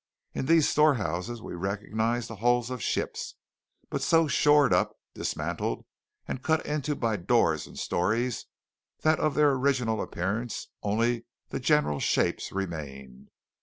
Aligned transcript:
In 0.33 0.47
these 0.47 0.67
storehouses 0.67 1.43
we 1.43 1.53
recognized 1.53 2.27
the 2.27 2.37
hulls 2.37 2.71
of 2.71 2.81
ships, 2.81 3.35
but 3.91 4.01
so 4.01 4.27
shored 4.27 4.73
up, 4.73 4.97
dismantled, 5.13 5.85
and 6.27 6.41
cut 6.41 6.65
into 6.65 6.95
by 6.95 7.17
doors 7.17 7.67
and 7.67 7.77
stories 7.77 8.47
that 9.03 9.19
of 9.19 9.35
their 9.35 9.51
original 9.51 10.01
appearance 10.01 10.69
only 10.81 11.25
their 11.51 11.59
general 11.59 11.99
shapes 11.99 12.51
remained. 12.51 13.29